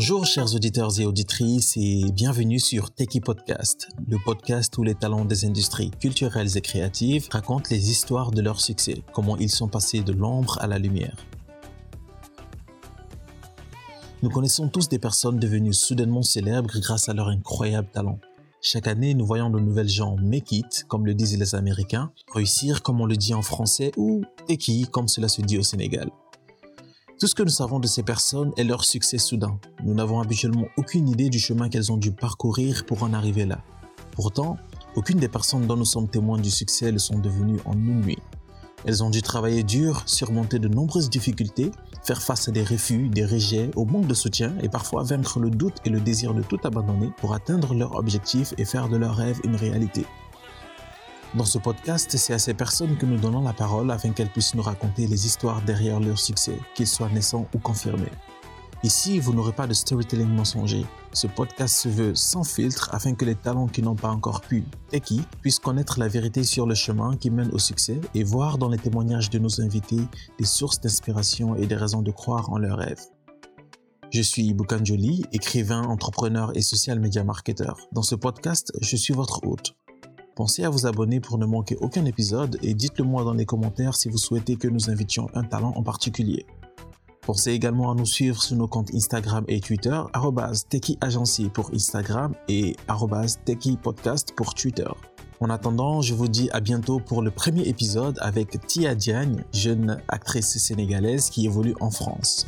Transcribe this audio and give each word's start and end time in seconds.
Bonjour 0.00 0.24
chers 0.24 0.54
auditeurs 0.54 0.98
et 0.98 1.04
auditrices 1.04 1.76
et 1.76 2.10
bienvenue 2.10 2.58
sur 2.58 2.90
Techie 2.90 3.20
Podcast, 3.20 3.86
le 4.08 4.16
podcast 4.24 4.78
où 4.78 4.82
les 4.82 4.94
talents 4.94 5.26
des 5.26 5.44
industries 5.44 5.90
culturelles 5.90 6.56
et 6.56 6.62
créatives 6.62 7.28
racontent 7.30 7.68
les 7.70 7.90
histoires 7.90 8.30
de 8.30 8.40
leur 8.40 8.62
succès, 8.62 9.02
comment 9.12 9.36
ils 9.36 9.50
sont 9.50 9.68
passés 9.68 10.00
de 10.00 10.12
l'ombre 10.12 10.56
à 10.62 10.66
la 10.66 10.78
lumière. 10.78 11.18
Nous 14.22 14.30
connaissons 14.30 14.70
tous 14.70 14.88
des 14.88 14.98
personnes 14.98 15.38
devenues 15.38 15.74
soudainement 15.74 16.22
célèbres 16.22 16.80
grâce 16.80 17.10
à 17.10 17.12
leur 17.12 17.28
incroyable 17.28 17.90
talent. 17.92 18.20
Chaque 18.62 18.86
année, 18.86 19.12
nous 19.12 19.26
voyons 19.26 19.50
de 19.50 19.60
nouvelles 19.60 19.90
gens 19.90 20.16
make 20.16 20.50
it, 20.52 20.86
comme 20.88 21.04
le 21.04 21.12
disent 21.12 21.36
les 21.36 21.54
Américains, 21.54 22.10
réussir 22.32 22.82
comme 22.82 23.02
on 23.02 23.06
le 23.06 23.16
dit 23.16 23.34
en 23.34 23.42
français 23.42 23.92
ou 23.98 24.22
qui, 24.58 24.86
comme 24.86 25.08
cela 25.08 25.28
se 25.28 25.42
dit 25.42 25.58
au 25.58 25.62
Sénégal. 25.62 26.10
Tout 27.20 27.26
ce 27.26 27.34
que 27.34 27.42
nous 27.42 27.50
savons 27.50 27.80
de 27.80 27.86
ces 27.86 28.02
personnes 28.02 28.50
est 28.56 28.64
leur 28.64 28.82
succès 28.82 29.18
soudain. 29.18 29.60
Nous 29.84 29.92
n'avons 29.92 30.22
habituellement 30.22 30.68
aucune 30.78 31.06
idée 31.06 31.28
du 31.28 31.38
chemin 31.38 31.68
qu'elles 31.68 31.92
ont 31.92 31.98
dû 31.98 32.12
parcourir 32.12 32.86
pour 32.86 33.02
en 33.02 33.12
arriver 33.12 33.44
là. 33.44 33.58
Pourtant, 34.12 34.56
aucune 34.96 35.18
des 35.18 35.28
personnes 35.28 35.66
dont 35.66 35.76
nous 35.76 35.84
sommes 35.84 36.08
témoins 36.08 36.38
du 36.38 36.50
succès 36.50 36.90
le 36.90 36.98
sont 36.98 37.18
devenues 37.18 37.60
en 37.66 37.74
une 37.74 38.00
nuit. 38.00 38.18
Elles 38.86 39.04
ont 39.04 39.10
dû 39.10 39.20
travailler 39.20 39.62
dur, 39.64 40.02
surmonter 40.06 40.58
de 40.58 40.68
nombreuses 40.68 41.10
difficultés, 41.10 41.72
faire 42.02 42.22
face 42.22 42.48
à 42.48 42.52
des 42.52 42.64
refus, 42.64 43.10
des 43.10 43.26
rejets, 43.26 43.70
au 43.76 43.84
manque 43.84 44.06
de 44.06 44.14
soutien 44.14 44.54
et 44.62 44.70
parfois 44.70 45.02
vaincre 45.02 45.40
le 45.40 45.50
doute 45.50 45.76
et 45.84 45.90
le 45.90 46.00
désir 46.00 46.32
de 46.32 46.40
tout 46.40 46.60
abandonner 46.64 47.10
pour 47.18 47.34
atteindre 47.34 47.74
leur 47.74 47.96
objectif 47.96 48.54
et 48.56 48.64
faire 48.64 48.88
de 48.88 48.96
leurs 48.96 49.16
rêves 49.16 49.40
une 49.44 49.56
réalité. 49.56 50.06
Dans 51.36 51.44
ce 51.44 51.58
podcast, 51.58 52.16
c'est 52.16 52.32
à 52.32 52.40
ces 52.40 52.54
personnes 52.54 52.96
que 52.96 53.06
nous 53.06 53.16
donnons 53.16 53.42
la 53.42 53.52
parole 53.52 53.92
afin 53.92 54.10
qu'elles 54.10 54.30
puissent 54.30 54.56
nous 54.56 54.62
raconter 54.62 55.06
les 55.06 55.26
histoires 55.26 55.62
derrière 55.62 56.00
leur 56.00 56.18
succès, 56.18 56.58
qu'ils 56.74 56.88
soient 56.88 57.08
naissants 57.08 57.46
ou 57.54 57.58
confirmés. 57.58 58.10
Ici, 58.82 59.20
vous 59.20 59.32
n'aurez 59.32 59.52
pas 59.52 59.68
de 59.68 59.72
storytelling 59.72 60.26
mensonger. 60.26 60.84
Ce 61.12 61.28
podcast 61.28 61.76
se 61.76 61.88
veut 61.88 62.16
sans 62.16 62.42
filtre 62.42 62.88
afin 62.92 63.14
que 63.14 63.24
les 63.24 63.36
talents 63.36 63.68
qui 63.68 63.80
n'ont 63.80 63.94
pas 63.94 64.08
encore 64.08 64.40
pu 64.40 64.64
et 64.90 65.00
qui 65.00 65.22
puissent 65.40 65.60
connaître 65.60 66.00
la 66.00 66.08
vérité 66.08 66.42
sur 66.42 66.66
le 66.66 66.74
chemin 66.74 67.16
qui 67.16 67.30
mène 67.30 67.50
au 67.52 67.58
succès 67.58 68.00
et 68.14 68.24
voir 68.24 68.58
dans 68.58 68.68
les 68.68 68.78
témoignages 68.78 69.30
de 69.30 69.38
nos 69.38 69.60
invités 69.60 70.00
des 70.38 70.44
sources 70.44 70.80
d'inspiration 70.80 71.54
et 71.54 71.66
des 71.66 71.76
raisons 71.76 72.02
de 72.02 72.10
croire 72.10 72.50
en 72.50 72.58
leurs 72.58 72.78
rêves. 72.78 73.04
Je 74.10 74.22
suis 74.22 74.52
Boukan 74.52 74.84
Jolie, 74.84 75.24
écrivain, 75.30 75.84
entrepreneur 75.84 76.50
et 76.56 76.62
social 76.62 76.98
media 76.98 77.22
marketer. 77.22 77.72
Dans 77.92 78.02
ce 78.02 78.16
podcast, 78.16 78.72
je 78.80 78.96
suis 78.96 79.14
votre 79.14 79.46
hôte. 79.46 79.76
Pensez 80.34 80.64
à 80.64 80.70
vous 80.70 80.86
abonner 80.86 81.20
pour 81.20 81.38
ne 81.38 81.46
manquer 81.46 81.76
aucun 81.80 82.04
épisode 82.04 82.58
et 82.62 82.74
dites-le 82.74 83.04
moi 83.04 83.24
dans 83.24 83.34
les 83.34 83.46
commentaires 83.46 83.94
si 83.94 84.08
vous 84.08 84.18
souhaitez 84.18 84.56
que 84.56 84.68
nous 84.68 84.90
invitions 84.90 85.28
un 85.34 85.44
talent 85.44 85.72
en 85.76 85.82
particulier. 85.82 86.46
Pensez 87.22 87.52
également 87.52 87.90
à 87.90 87.94
nous 87.94 88.06
suivre 88.06 88.42
sur 88.42 88.56
nos 88.56 88.66
comptes 88.66 88.94
Instagram 88.94 89.44
et 89.48 89.60
Twitter, 89.60 90.00
Agency 91.00 91.48
pour 91.48 91.70
Instagram 91.74 92.34
et 92.48 92.76
Podcast 93.82 94.32
pour 94.34 94.54
Twitter. 94.54 94.88
En 95.40 95.48
attendant, 95.48 96.02
je 96.02 96.14
vous 96.14 96.28
dis 96.28 96.50
à 96.52 96.60
bientôt 96.60 97.00
pour 97.00 97.22
le 97.22 97.30
premier 97.30 97.62
épisode 97.62 98.18
avec 98.20 98.66
Tia 98.66 98.94
Diagne, 98.94 99.44
jeune 99.52 100.00
actrice 100.08 100.58
sénégalaise 100.58 101.30
qui 101.30 101.46
évolue 101.46 101.74
en 101.80 101.90
France. 101.90 102.46